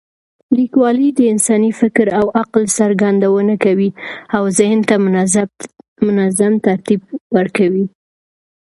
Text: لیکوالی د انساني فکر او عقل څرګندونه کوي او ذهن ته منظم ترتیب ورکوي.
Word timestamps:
لیکوالی 0.57 1.09
د 1.17 1.19
انساني 1.33 1.71
فکر 1.81 2.07
او 2.19 2.25
عقل 2.41 2.63
څرګندونه 2.79 3.53
کوي 3.65 3.89
او 4.37 4.43
ذهن 4.59 4.79
ته 4.87 4.95
منظم 6.09 6.53
ترتیب 6.65 7.01
ورکوي. 7.37 7.85